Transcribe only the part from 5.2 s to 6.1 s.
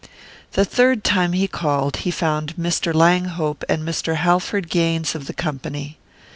the company.